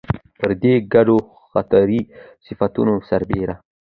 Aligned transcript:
پر 0.39 0.51
دې 0.63 0.73
ګډو 0.93 1.17
فطري 1.51 2.01
صفتونو 2.45 2.93
سربېره 3.09 3.55